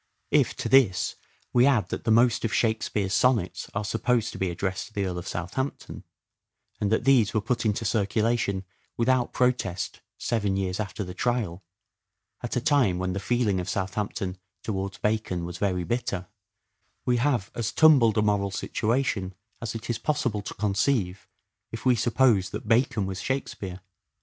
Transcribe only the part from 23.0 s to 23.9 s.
was" Shakespeare."